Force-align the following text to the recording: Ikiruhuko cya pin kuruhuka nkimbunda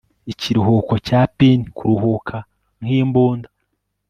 Ikiruhuko 0.31 0.93
cya 1.07 1.21
pin 1.37 1.59
kuruhuka 1.77 2.37
nkimbunda 2.83 3.47